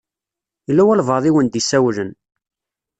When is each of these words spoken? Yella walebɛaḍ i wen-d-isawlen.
Yella 0.67 0.83
walebɛaḍ 0.87 1.25
i 1.25 1.31
wen-d-isawlen. 1.33 2.11